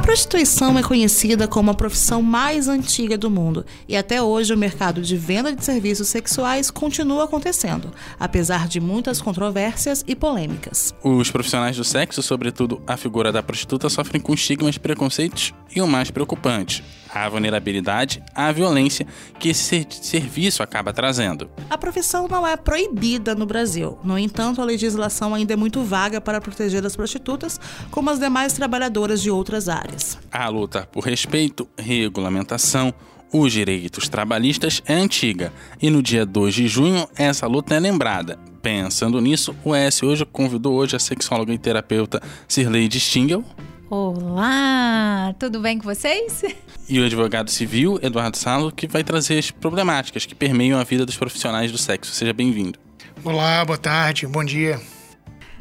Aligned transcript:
A 0.00 0.02
prostituição 0.02 0.78
é 0.78 0.82
conhecida 0.82 1.46
como 1.46 1.70
a 1.70 1.74
profissão 1.74 2.22
mais 2.22 2.68
antiga 2.68 3.18
do 3.18 3.30
mundo 3.30 3.66
e 3.86 3.94
até 3.94 4.20
hoje 4.20 4.52
o 4.52 4.56
mercado 4.56 5.02
de 5.02 5.14
venda 5.14 5.54
de 5.54 5.62
serviços 5.62 6.08
sexuais 6.08 6.70
continua 6.70 7.24
acontecendo, 7.24 7.92
apesar 8.18 8.66
de 8.66 8.80
muitas 8.80 9.20
controvérsias 9.20 10.02
e 10.08 10.16
polêmicas. 10.16 10.94
Os 11.04 11.30
profissionais 11.30 11.76
do 11.76 11.84
sexo, 11.84 12.22
sobretudo 12.22 12.82
a 12.86 12.96
figura 12.96 13.30
da 13.30 13.42
prostituta, 13.42 13.90
sofrem 13.90 14.22
com 14.22 14.32
estigmas, 14.32 14.78
preconceitos 14.78 15.52
e 15.74 15.80
o 15.80 15.86
mais 15.86 16.10
preocupante, 16.10 16.84
a 17.12 17.28
vulnerabilidade, 17.28 18.22
a 18.34 18.52
violência 18.52 19.06
que 19.38 19.48
esse 19.48 19.86
serviço 19.90 20.62
acaba 20.62 20.92
trazendo. 20.92 21.50
A 21.68 21.76
profissão 21.76 22.28
não 22.28 22.46
é 22.46 22.56
proibida 22.56 23.34
no 23.34 23.46
Brasil. 23.46 23.98
No 24.04 24.18
entanto, 24.18 24.60
a 24.60 24.64
legislação 24.64 25.34
ainda 25.34 25.52
é 25.52 25.56
muito 25.56 25.82
vaga 25.82 26.20
para 26.20 26.40
proteger 26.40 26.84
as 26.84 26.94
prostitutas, 26.94 27.58
como 27.90 28.10
as 28.10 28.18
demais 28.18 28.52
trabalhadoras 28.52 29.20
de 29.20 29.30
outras 29.30 29.68
áreas. 29.68 30.18
A 30.30 30.48
luta 30.48 30.88
por 30.92 31.04
respeito, 31.04 31.68
regulamentação, 31.76 32.94
os 33.32 33.52
direitos 33.52 34.08
trabalhistas 34.08 34.82
é 34.84 34.94
antiga 34.94 35.52
e 35.80 35.88
no 35.88 36.02
dia 36.02 36.26
2 36.26 36.52
de 36.52 36.66
junho 36.66 37.08
essa 37.16 37.46
luta 37.46 37.74
é 37.74 37.80
lembrada. 37.80 38.38
Pensando 38.60 39.20
nisso, 39.20 39.54
o 39.64 39.74
ES 39.74 40.02
hoje 40.02 40.24
convidou 40.26 40.74
hoje 40.74 40.96
a 40.96 40.98
sexóloga 40.98 41.52
e 41.52 41.58
terapeuta 41.58 42.20
Cirlei 42.48 42.90
Stingel. 42.90 43.44
Olá, 43.90 45.34
tudo 45.36 45.58
bem 45.58 45.76
com 45.76 45.82
vocês? 45.82 46.44
E 46.88 47.00
o 47.00 47.04
advogado 47.04 47.50
civil 47.50 47.98
Eduardo 48.00 48.36
Salo, 48.36 48.70
que 48.70 48.86
vai 48.86 49.02
trazer 49.02 49.36
as 49.36 49.50
problemáticas 49.50 50.24
que 50.24 50.32
permeiam 50.32 50.78
a 50.78 50.84
vida 50.84 51.04
dos 51.04 51.16
profissionais 51.16 51.72
do 51.72 51.78
sexo. 51.78 52.12
Seja 52.12 52.32
bem-vindo. 52.32 52.78
Olá, 53.24 53.64
boa 53.64 53.76
tarde, 53.76 54.28
bom 54.28 54.44
dia. 54.44 54.80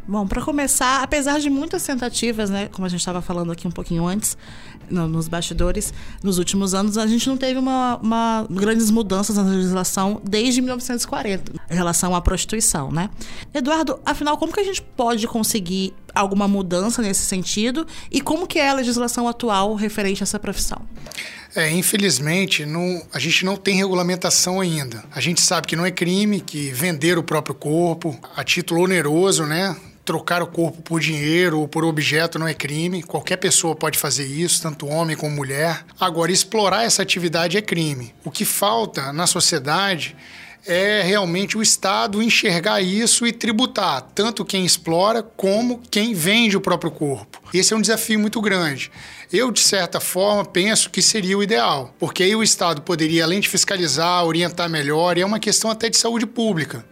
Bom, 0.10 0.26
para 0.26 0.42
começar, 0.42 1.04
apesar 1.04 1.40
de 1.40 1.52
muitas 1.52 1.84
tentativas, 1.84 2.50
né, 2.50 2.68
como 2.72 2.84
a 2.84 2.90
gente 2.90 3.00
estava 3.00 3.22
falando 3.22 3.52
aqui 3.52 3.68
um 3.68 3.72
pouquinho 3.72 4.08
antes, 4.08 4.36
no, 4.90 5.08
nos 5.08 5.28
bastidores, 5.28 5.94
nos 6.24 6.40
últimos 6.40 6.74
anos, 6.74 6.98
a 6.98 7.06
gente 7.06 7.30
não 7.30 7.38
teve 7.38 7.60
uma, 7.60 7.98
uma, 7.98 8.48
grandes 8.50 8.90
mudanças 8.90 9.36
na 9.36 9.44
legislação 9.44 10.20
desde 10.28 10.62
1940 10.62 11.54
em 11.70 11.76
relação 11.76 12.16
à 12.16 12.22
prostituição, 12.22 12.92
né? 12.92 13.08
Eduardo, 13.54 14.00
afinal, 14.04 14.36
como 14.36 14.52
que 14.52 14.60
a 14.60 14.64
gente 14.64 14.82
pode 14.82 15.28
conseguir 15.28 15.94
alguma 16.16 16.48
mudança 16.48 17.04
nesse 17.04 17.28
sentido 17.28 17.86
e 18.12 18.20
como 18.20 18.48
que 18.48 18.58
é 18.58 18.68
a 18.68 18.74
legislação 18.74 19.28
atual 19.28 19.76
referente 19.76 20.24
a 20.24 20.26
essa 20.26 20.40
profissão? 20.40 20.82
É, 21.56 21.70
infelizmente, 21.70 22.66
não, 22.66 23.04
a 23.14 23.20
gente 23.20 23.46
não 23.46 23.56
tem 23.56 23.76
regulamentação 23.76 24.60
ainda. 24.60 25.04
A 25.12 25.22
gente 25.22 25.40
sabe 25.40 25.68
que 25.68 25.76
não 25.76 25.86
é 25.86 25.92
crime, 25.92 26.42
que 26.42 26.72
vender 26.72 27.16
o 27.20 27.24
próprio 27.24 27.54
corpo 27.54 28.20
a 28.36 28.44
título 28.44 28.82
oneroso, 28.82 29.46
né? 29.46 29.76
Trocar 30.06 30.42
o 30.42 30.48
corpo 30.48 30.82
por 30.82 31.00
dinheiro 31.00 31.60
ou 31.60 31.68
por 31.68 31.84
objeto 31.84 32.40
não 32.40 32.48
é 32.48 32.54
crime. 32.54 33.04
Qualquer 33.04 33.38
pessoa 33.38 33.76
pode 33.76 33.98
fazer 33.98 34.26
isso, 34.26 34.62
tanto 34.62 34.88
homem 34.88 35.16
como 35.16 35.36
mulher. 35.36 35.86
Agora, 36.00 36.32
explorar 36.32 36.84
essa 36.84 37.02
atividade 37.02 37.58
é 37.58 37.62
crime. 37.62 38.14
O 38.24 38.32
que 38.32 38.46
falta 38.46 39.14
na 39.14 39.28
sociedade 39.28 40.16
é 40.66 41.02
realmente 41.02 41.58
o 41.58 41.62
Estado 41.62 42.22
enxergar 42.22 42.82
isso 42.82 43.26
e 43.26 43.32
tributar, 43.32 44.02
tanto 44.14 44.46
quem 44.46 44.66
explora 44.66 45.24
como 45.24 45.82
quem 45.90 46.14
vende 46.14 46.58
o 46.58 46.62
próprio 46.62 46.92
corpo. 46.92 47.42
Esse 47.54 47.74
é 47.74 47.78
um 47.78 47.82
desafio 47.82 48.20
muito 48.20 48.42
grande. 48.42 48.92
Eu, 49.32 49.52
de 49.52 49.62
certa 49.62 50.00
forma, 50.00 50.44
penso 50.44 50.90
que 50.90 51.02
seria 51.02 51.38
o 51.38 51.44
ideal, 51.44 51.94
porque 52.00 52.24
aí 52.24 52.36
o 52.36 52.44
Estado 52.44 52.82
poderia, 52.82 53.24
além 53.24 53.40
de 53.40 53.48
fiscalizar, 53.48 54.26
orientar 54.26 54.70
melhor, 54.70 55.18
e 55.18 55.22
é 55.22 55.26
uma 55.26 55.40
questão 55.40 55.72
até 55.72 55.90
de 55.90 55.98
saúde 55.98 56.26
pública 56.26 56.84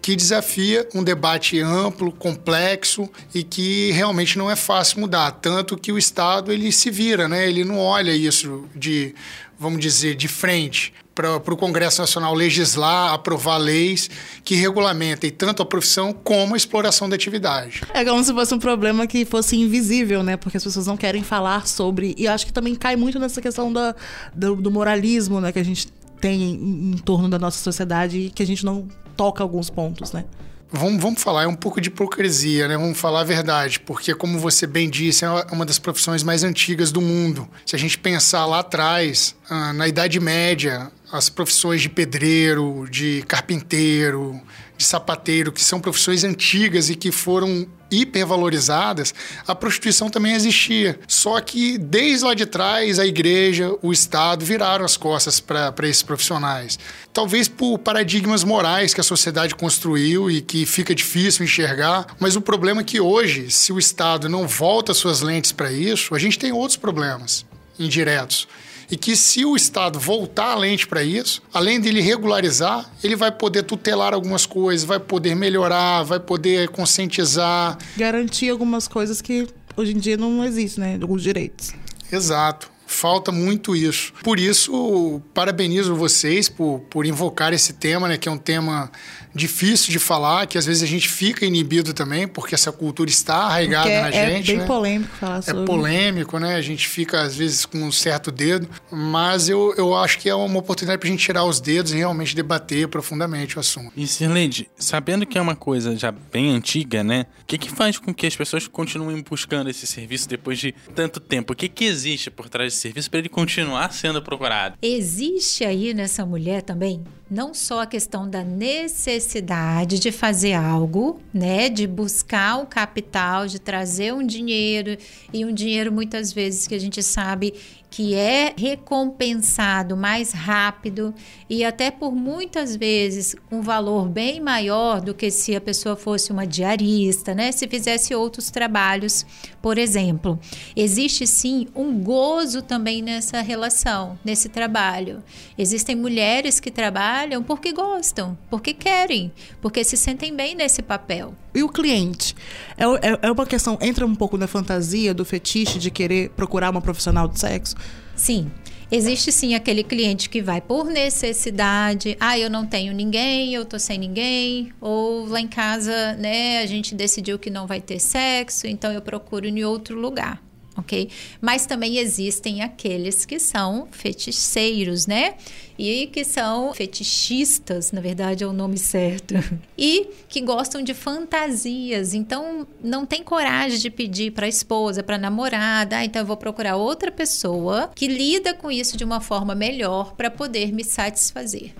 que 0.00 0.14
desafia 0.14 0.88
um 0.94 1.02
debate 1.02 1.60
amplo, 1.60 2.12
complexo 2.12 3.08
e 3.34 3.42
que 3.42 3.90
realmente 3.92 4.38
não 4.38 4.50
é 4.50 4.56
fácil 4.56 5.00
mudar. 5.00 5.30
Tanto 5.32 5.76
que 5.76 5.90
o 5.90 5.98
Estado 5.98 6.52
ele 6.52 6.70
se 6.70 6.90
vira, 6.90 7.28
né? 7.28 7.48
ele 7.48 7.64
não 7.64 7.78
olha 7.78 8.12
isso 8.12 8.66
de, 8.74 9.14
vamos 9.58 9.80
dizer, 9.80 10.14
de 10.14 10.28
frente 10.28 10.92
para 11.16 11.54
o 11.54 11.56
Congresso 11.56 12.02
Nacional 12.02 12.34
legislar, 12.34 13.14
aprovar 13.14 13.56
leis 13.56 14.10
que 14.44 14.54
regulamentem 14.54 15.30
tanto 15.30 15.62
a 15.62 15.66
profissão 15.66 16.12
como 16.12 16.52
a 16.52 16.56
exploração 16.58 17.08
da 17.08 17.16
atividade. 17.16 17.80
É 17.94 18.04
como 18.04 18.22
se 18.22 18.34
fosse 18.34 18.54
um 18.54 18.58
problema 18.58 19.06
que 19.06 19.24
fosse 19.24 19.56
invisível, 19.56 20.22
né? 20.22 20.36
Porque 20.36 20.58
as 20.58 20.62
pessoas 20.62 20.86
não 20.86 20.96
querem 20.96 21.22
falar 21.22 21.66
sobre. 21.66 22.14
E 22.18 22.28
acho 22.28 22.44
que 22.44 22.52
também 22.52 22.74
cai 22.74 22.96
muito 22.96 23.18
nessa 23.18 23.40
questão 23.40 23.72
do, 23.72 24.56
do 24.56 24.70
moralismo, 24.70 25.40
né? 25.40 25.52
Que 25.52 25.58
a 25.58 25.64
gente 25.64 25.88
tem 26.20 26.42
em, 26.42 26.92
em 26.92 26.98
torno 26.98 27.30
da 27.30 27.38
nossa 27.38 27.58
sociedade 27.58 28.18
e 28.18 28.30
que 28.30 28.42
a 28.42 28.46
gente 28.46 28.62
não 28.62 28.86
toca 29.16 29.42
alguns 29.42 29.70
pontos, 29.70 30.12
né? 30.12 30.24
Vamos, 30.70 31.00
vamos 31.00 31.22
falar, 31.22 31.44
é 31.44 31.46
um 31.46 31.54
pouco 31.54 31.80
de 31.80 31.88
hipocrisia, 31.88 32.66
né? 32.66 32.76
Vamos 32.76 32.98
falar 32.98 33.20
a 33.20 33.24
verdade, 33.24 33.78
porque, 33.80 34.12
como 34.14 34.38
você 34.38 34.66
bem 34.66 34.90
disse, 34.90 35.24
é 35.24 35.28
uma 35.52 35.64
das 35.64 35.78
profissões 35.78 36.24
mais 36.24 36.42
antigas 36.42 36.90
do 36.90 37.00
mundo. 37.00 37.48
Se 37.64 37.76
a 37.76 37.78
gente 37.78 37.96
pensar 37.96 38.44
lá 38.46 38.58
atrás, 38.58 39.36
ah, 39.48 39.72
na 39.72 39.86
Idade 39.86 40.18
Média, 40.18 40.90
as 41.10 41.28
profissões 41.28 41.82
de 41.82 41.88
pedreiro, 41.88 42.86
de 42.90 43.22
carpinteiro, 43.28 44.40
de 44.76 44.84
sapateiro, 44.84 45.52
que 45.52 45.62
são 45.62 45.80
profissões 45.80 46.24
antigas 46.24 46.90
e 46.90 46.96
que 46.96 47.10
foram 47.10 47.66
hipervalorizadas, 47.90 49.14
a 49.46 49.54
prostituição 49.54 50.10
também 50.10 50.34
existia. 50.34 50.98
Só 51.06 51.40
que 51.40 51.78
desde 51.78 52.24
lá 52.24 52.34
de 52.34 52.44
trás, 52.44 52.98
a 52.98 53.06
igreja, 53.06 53.74
o 53.80 53.92
Estado 53.92 54.44
viraram 54.44 54.84
as 54.84 54.96
costas 54.96 55.38
para 55.38 55.72
esses 55.84 56.02
profissionais. 56.02 56.78
Talvez 57.12 57.48
por 57.48 57.78
paradigmas 57.78 58.42
morais 58.42 58.92
que 58.92 59.00
a 59.00 59.04
sociedade 59.04 59.54
construiu 59.54 60.30
e 60.30 60.40
que 60.40 60.66
fica 60.66 60.94
difícil 60.94 61.44
enxergar, 61.44 62.06
mas 62.18 62.36
o 62.36 62.40
problema 62.40 62.80
é 62.80 62.84
que 62.84 63.00
hoje, 63.00 63.50
se 63.50 63.72
o 63.72 63.78
Estado 63.78 64.28
não 64.28 64.46
volta 64.48 64.92
suas 64.92 65.20
lentes 65.20 65.52
para 65.52 65.72
isso, 65.72 66.14
a 66.14 66.18
gente 66.18 66.38
tem 66.38 66.52
outros 66.52 66.76
problemas 66.76 67.46
indiretos 67.78 68.48
e 68.90 68.96
que 68.96 69.16
se 69.16 69.44
o 69.44 69.56
Estado 69.56 69.98
voltar 69.98 70.52
a 70.52 70.54
lente 70.54 70.86
para 70.86 71.02
isso, 71.02 71.42
além 71.52 71.80
dele 71.80 72.00
regularizar, 72.00 72.90
ele 73.02 73.16
vai 73.16 73.32
poder 73.32 73.62
tutelar 73.62 74.14
algumas 74.14 74.46
coisas, 74.46 74.84
vai 74.84 75.00
poder 75.00 75.34
melhorar, 75.34 76.02
vai 76.02 76.20
poder 76.20 76.68
conscientizar. 76.68 77.78
Garantir 77.96 78.50
algumas 78.50 78.86
coisas 78.86 79.20
que 79.20 79.46
hoje 79.76 79.92
em 79.92 79.98
dia 79.98 80.16
não 80.16 80.44
existem, 80.44 80.84
né? 80.84 80.98
Alguns 81.00 81.22
direitos. 81.22 81.72
Exato. 82.10 82.70
Falta 82.86 83.32
muito 83.32 83.74
isso. 83.74 84.12
Por 84.22 84.38
isso, 84.38 85.20
parabenizo 85.34 85.96
vocês 85.96 86.48
por, 86.48 86.80
por 86.88 87.04
invocar 87.04 87.52
esse 87.52 87.72
tema, 87.72 88.06
né, 88.06 88.16
que 88.16 88.28
é 88.28 88.32
um 88.32 88.38
tema 88.38 88.90
difícil 89.36 89.92
de 89.92 89.98
falar, 89.98 90.46
que 90.46 90.58
às 90.58 90.66
vezes 90.66 90.82
a 90.82 90.86
gente 90.86 91.08
fica 91.08 91.44
inibido 91.44 91.92
também, 91.92 92.26
porque 92.26 92.54
essa 92.54 92.72
cultura 92.72 93.10
está 93.10 93.36
arraigada 93.36 93.88
é, 93.88 94.02
na 94.02 94.10
gente. 94.10 94.50
É 94.50 94.54
bem 94.54 94.60
né? 94.62 94.66
polêmico 94.66 95.14
falar 95.16 95.42
sobre. 95.42 95.62
É 95.62 95.64
polêmico, 95.64 96.38
né? 96.38 96.56
A 96.56 96.62
gente 96.62 96.88
fica, 96.88 97.20
às 97.20 97.36
vezes, 97.36 97.64
com 97.64 97.78
um 97.78 97.92
certo 97.92 98.32
dedo, 98.32 98.68
mas 98.90 99.48
eu, 99.48 99.74
eu 99.76 99.94
acho 99.94 100.18
que 100.18 100.28
é 100.28 100.34
uma 100.34 100.58
oportunidade 100.58 100.98
para 100.98 101.08
a 101.08 101.10
gente 101.10 101.24
tirar 101.24 101.44
os 101.44 101.60
dedos 101.60 101.92
e 101.92 101.96
realmente 101.96 102.34
debater 102.34 102.88
profundamente 102.88 103.56
o 103.56 103.60
assunto. 103.60 103.92
E, 103.96 104.06
Sirleide, 104.06 104.68
sabendo 104.76 105.26
que 105.26 105.38
é 105.38 105.40
uma 105.40 105.56
coisa 105.56 105.96
já 105.96 106.10
bem 106.10 106.50
antiga, 106.50 107.04
né? 107.04 107.26
O 107.42 107.44
que, 107.46 107.58
que 107.58 107.70
faz 107.70 107.98
com 107.98 108.14
que 108.14 108.26
as 108.26 108.34
pessoas 108.34 108.66
continuem 108.66 109.22
buscando 109.22 109.68
esse 109.68 109.86
serviço 109.86 110.28
depois 110.28 110.58
de 110.58 110.74
tanto 110.94 111.20
tempo? 111.20 111.52
O 111.52 111.56
que, 111.56 111.68
que 111.68 111.84
existe 111.84 112.30
por 112.30 112.48
trás 112.48 112.72
desse 112.72 112.82
serviço 112.82 113.10
para 113.10 113.18
ele 113.18 113.28
continuar 113.28 113.92
sendo 113.92 114.22
procurado? 114.22 114.76
Existe 114.80 115.64
aí 115.64 115.92
nessa 115.92 116.24
mulher 116.24 116.62
também 116.62 117.04
não 117.28 117.52
só 117.52 117.82
a 117.82 117.86
questão 117.86 118.28
da 118.28 118.44
necessidade 118.44 119.98
de 119.98 120.12
fazer 120.12 120.54
algo, 120.54 121.20
né, 121.34 121.68
de 121.68 121.86
buscar 121.86 122.58
o 122.62 122.66
capital, 122.66 123.46
de 123.46 123.58
trazer 123.58 124.14
um 124.14 124.24
dinheiro 124.24 124.96
e 125.32 125.44
um 125.44 125.52
dinheiro 125.52 125.92
muitas 125.92 126.32
vezes 126.32 126.68
que 126.68 126.74
a 126.74 126.78
gente 126.78 127.02
sabe 127.02 127.54
que 127.96 128.14
é 128.14 128.52
recompensado 128.58 129.96
mais 129.96 130.30
rápido 130.30 131.14
e 131.48 131.64
até 131.64 131.90
por 131.90 132.14
muitas 132.14 132.76
vezes 132.76 133.34
um 133.50 133.62
valor 133.62 134.06
bem 134.06 134.38
maior 134.38 135.00
do 135.00 135.14
que 135.14 135.30
se 135.30 135.56
a 135.56 135.62
pessoa 135.62 135.96
fosse 135.96 136.30
uma 136.30 136.46
diarista, 136.46 137.34
né? 137.34 137.50
Se 137.52 137.66
fizesse 137.66 138.14
outros 138.14 138.50
trabalhos, 138.50 139.24
por 139.62 139.78
exemplo. 139.78 140.38
Existe 140.76 141.26
sim 141.26 141.68
um 141.74 141.98
gozo 141.98 142.60
também 142.60 143.00
nessa 143.00 143.40
relação, 143.40 144.18
nesse 144.22 144.50
trabalho. 144.50 145.22
Existem 145.56 145.96
mulheres 145.96 146.60
que 146.60 146.70
trabalham 146.70 147.42
porque 147.42 147.72
gostam, 147.72 148.36
porque 148.50 148.74
querem, 148.74 149.32
porque 149.62 149.82
se 149.82 149.96
sentem 149.96 150.36
bem 150.36 150.54
nesse 150.54 150.82
papel. 150.82 151.34
E 151.54 151.62
o 151.62 151.70
cliente? 151.70 152.36
É, 152.76 152.84
é, 152.84 153.18
é 153.22 153.32
uma 153.32 153.46
questão, 153.46 153.78
entra 153.80 154.04
um 154.04 154.14
pouco 154.14 154.36
na 154.36 154.46
fantasia 154.46 155.14
do 155.14 155.24
fetiche 155.24 155.78
de 155.78 155.90
querer 155.90 156.28
procurar 156.36 156.68
uma 156.68 156.82
profissional 156.82 157.26
de 157.26 157.40
sexo? 157.40 157.74
Sim. 158.14 158.50
Existe 158.90 159.32
sim 159.32 159.54
aquele 159.56 159.82
cliente 159.82 160.28
que 160.30 160.40
vai 160.40 160.60
por 160.60 160.86
necessidade. 160.86 162.16
Ah, 162.20 162.38
eu 162.38 162.48
não 162.48 162.64
tenho 162.64 162.92
ninguém, 162.94 163.52
eu 163.52 163.64
tô 163.64 163.78
sem 163.78 163.98
ninguém. 163.98 164.72
Ou 164.80 165.26
lá 165.26 165.40
em 165.40 165.48
casa, 165.48 166.14
né, 166.14 166.58
a 166.58 166.66
gente 166.66 166.94
decidiu 166.94 167.36
que 167.38 167.50
não 167.50 167.66
vai 167.66 167.80
ter 167.80 167.98
sexo, 167.98 168.66
então 168.66 168.92
eu 168.92 169.02
procuro 169.02 169.46
em 169.46 169.64
outro 169.64 169.98
lugar 169.98 170.45
ok? 170.76 171.08
Mas 171.40 171.66
também 171.66 171.98
existem 171.98 172.62
aqueles 172.62 173.24
que 173.24 173.38
são 173.38 173.88
feticheiros, 173.90 175.06
né? 175.06 175.34
E 175.78 176.06
que 176.06 176.24
são 176.24 176.72
fetichistas, 176.72 177.92
na 177.92 178.00
verdade 178.00 178.42
é 178.42 178.46
o 178.46 178.52
nome 178.52 178.78
certo. 178.78 179.34
E 179.78 180.08
que 180.28 180.40
gostam 180.40 180.82
de 180.82 180.94
fantasias. 180.94 182.14
Então, 182.14 182.66
não 182.82 183.04
tem 183.04 183.22
coragem 183.22 183.78
de 183.78 183.90
pedir 183.90 184.32
para 184.32 184.46
a 184.46 184.48
esposa, 184.48 185.02
para 185.02 185.16
a 185.16 185.18
namorada, 185.18 185.98
ah, 185.98 186.04
então 186.04 186.22
eu 186.22 186.26
vou 186.26 186.36
procurar 186.36 186.76
outra 186.76 187.12
pessoa 187.12 187.90
que 187.94 188.08
lida 188.08 188.54
com 188.54 188.70
isso 188.70 188.96
de 188.96 189.04
uma 189.04 189.20
forma 189.20 189.54
melhor 189.54 190.14
para 190.14 190.30
poder 190.30 190.72
me 190.72 190.82
satisfazer. 190.82 191.74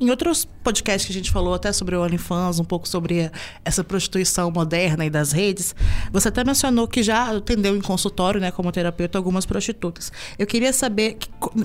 Em 0.00 0.10
outros 0.10 0.46
podcasts 0.64 1.06
que 1.06 1.12
a 1.12 1.14
gente 1.14 1.30
falou 1.30 1.54
até 1.54 1.72
sobre 1.72 1.94
o 1.94 2.02
OnlyFans, 2.02 2.58
um 2.58 2.64
pouco 2.64 2.88
sobre 2.88 3.30
essa 3.64 3.84
prostituição 3.84 4.50
moderna 4.50 5.04
e 5.04 5.10
das 5.10 5.32
redes, 5.32 5.74
você 6.10 6.28
até 6.28 6.42
mencionou 6.42 6.88
que 6.88 7.02
já 7.02 7.36
atendeu 7.36 7.76
em 7.76 7.80
consultório, 7.80 8.40
né, 8.42 8.50
como 8.50 8.70
terapeuta, 8.70 9.16
algumas 9.16 9.46
prostitutas. 9.46 10.12
Eu 10.38 10.46
queria 10.46 10.72
saber, 10.72 11.16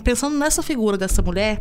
pensando 0.03 0.37
nessa 0.37 0.61
figura 0.61 0.97
dessa 0.97 1.21
mulher, 1.21 1.57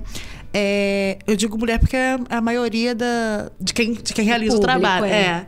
é, 0.53 1.19
eu 1.27 1.35
digo 1.37 1.59
mulher 1.59 1.79
porque 1.79 1.97
é 1.97 2.19
a 2.31 2.41
maioria 2.41 2.95
da, 2.95 3.51
de, 3.61 3.75
quem, 3.75 3.95
de 3.95 4.15
quem 4.15 4.25
realiza 4.25 4.57
o, 4.57 4.61
público, 4.61 4.79
o 4.79 4.81
trabalho. 4.81 5.07
É. 5.07 5.47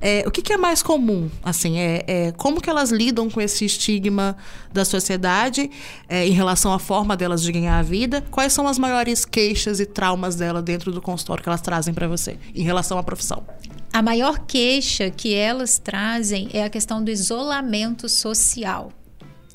é. 0.00 0.20
é 0.20 0.28
o 0.28 0.30
que, 0.30 0.42
que, 0.42 0.52
é 0.52 0.56
mais 0.56 0.82
comum? 0.82 1.30
Assim, 1.42 1.78
é, 1.78 2.04
é, 2.06 2.32
como 2.32 2.60
que 2.60 2.68
elas 2.68 2.90
lidam 2.90 3.30
com 3.30 3.40
esse 3.40 3.64
estigma 3.64 4.36
da 4.72 4.84
sociedade 4.84 5.70
é, 6.08 6.26
em 6.26 6.32
relação 6.32 6.72
à 6.72 6.78
forma 6.78 7.16
delas 7.16 7.42
de 7.42 7.52
ganhar 7.52 7.78
a 7.78 7.82
vida? 7.82 8.22
Quais 8.30 8.52
são 8.52 8.66
as 8.68 8.78
maiores 8.78 9.24
queixas 9.24 9.80
e 9.80 9.86
traumas 9.86 10.36
dela 10.36 10.60
dentro 10.60 10.92
do 10.92 11.00
consultório 11.00 11.42
que 11.42 11.48
elas 11.48 11.62
trazem 11.62 11.94
para 11.94 12.08
você 12.08 12.36
em 12.54 12.62
relação 12.62 12.98
à 12.98 13.02
profissão? 13.02 13.44
A 13.92 14.02
maior 14.02 14.40
queixa 14.40 15.08
que 15.08 15.32
elas 15.34 15.78
trazem 15.78 16.48
é 16.52 16.64
a 16.64 16.68
questão 16.68 17.02
do 17.02 17.12
isolamento 17.12 18.08
social. 18.08 18.90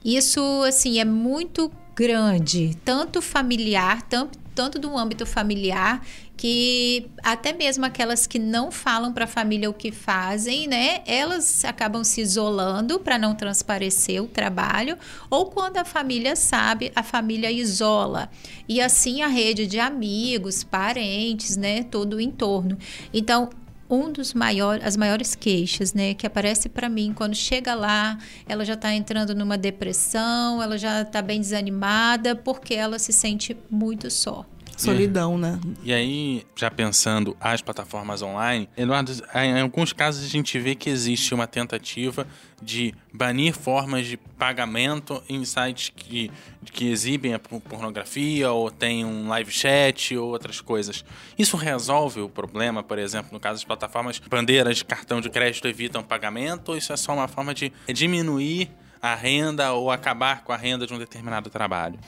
Isso, 0.03 0.41
assim, 0.63 0.99
é 0.99 1.05
muito 1.05 1.71
grande, 1.95 2.77
tanto 2.85 3.21
familiar, 3.21 4.01
tanto, 4.03 4.39
tanto 4.55 4.79
do 4.79 4.97
âmbito 4.97 5.25
familiar, 5.25 6.01
que 6.37 7.11
até 7.21 7.51
mesmo 7.51 7.85
aquelas 7.85 8.25
que 8.25 8.39
não 8.39 8.71
falam 8.71 9.11
para 9.11 9.25
a 9.25 9.27
família 9.27 9.69
o 9.69 9.73
que 9.73 9.91
fazem, 9.91 10.65
né? 10.65 11.01
Elas 11.05 11.65
acabam 11.65 12.01
se 12.01 12.21
isolando 12.21 12.97
para 13.01 13.17
não 13.17 13.35
transparecer 13.35 14.23
o 14.23 14.27
trabalho, 14.27 14.97
ou 15.29 15.47
quando 15.47 15.75
a 15.75 15.83
família 15.83 16.37
sabe, 16.37 16.93
a 16.95 17.03
família 17.03 17.51
isola. 17.51 18.29
E 18.69 18.79
assim 18.79 19.21
a 19.21 19.27
rede 19.27 19.67
de 19.67 19.81
amigos, 19.81 20.63
parentes, 20.63 21.57
né, 21.57 21.83
todo 21.83 22.13
o 22.13 22.21
entorno. 22.21 22.77
Então, 23.13 23.49
um 23.89 24.11
dos 24.11 24.33
maiores, 24.33 24.85
as 24.85 24.95
maiores 24.95 25.33
queixas, 25.33 25.93
né, 25.93 26.13
que 26.13 26.27
aparece 26.27 26.69
para 26.69 26.87
mim 26.87 27.11
quando 27.13 27.35
chega 27.35 27.73
lá, 27.73 28.17
ela 28.47 28.63
já 28.63 28.75
está 28.75 28.93
entrando 28.93 29.33
numa 29.33 29.57
depressão, 29.57 30.61
ela 30.61 30.77
já 30.77 31.01
está 31.01 31.21
bem 31.21 31.41
desanimada 31.41 32.35
porque 32.35 32.75
ela 32.75 32.99
se 32.99 33.11
sente 33.11 33.57
muito 33.69 34.11
só. 34.11 34.45
Solidão, 34.79 35.37
né? 35.37 35.59
E 35.83 35.93
aí, 35.93 36.45
já 36.55 36.71
pensando 36.71 37.35
as 37.39 37.61
plataformas 37.61 38.21
online, 38.21 38.69
Eduardo, 38.77 39.11
em 39.35 39.59
alguns 39.59 39.91
casos 39.91 40.23
a 40.23 40.27
gente 40.27 40.57
vê 40.57 40.73
que 40.73 40.89
existe 40.89 41.33
uma 41.33 41.45
tentativa 41.45 42.25
de 42.61 42.93
banir 43.13 43.53
formas 43.53 44.05
de 44.05 44.15
pagamento 44.15 45.21
em 45.27 45.43
sites 45.43 45.91
que, 45.93 46.31
que 46.71 46.89
exibem 46.89 47.33
a 47.33 47.39
pornografia 47.39 48.51
ou 48.51 48.71
tem 48.71 49.03
um 49.03 49.27
live 49.27 49.51
chat 49.51 50.15
ou 50.15 50.29
outras 50.29 50.61
coisas. 50.61 51.03
Isso 51.37 51.57
resolve 51.57 52.21
o 52.21 52.29
problema, 52.29 52.81
por 52.81 52.97
exemplo, 52.97 53.31
no 53.33 53.39
caso 53.39 53.55
das 53.55 53.65
plataformas, 53.65 54.19
bandeiras 54.29 54.77
de 54.77 54.85
cartão 54.85 55.19
de 55.19 55.29
crédito 55.29 55.67
evitam 55.67 56.01
pagamento 56.01 56.69
ou 56.69 56.77
isso 56.77 56.93
é 56.93 56.97
só 56.97 57.13
uma 57.13 57.27
forma 57.27 57.53
de 57.53 57.71
diminuir 57.93 58.69
a 59.01 59.15
renda 59.15 59.71
ou 59.73 59.91
acabar 59.91 60.43
com 60.43 60.51
a 60.51 60.57
renda 60.57 60.85
de 60.85 60.93
um 60.93 60.99
determinado 60.99 61.49
trabalho? 61.49 61.99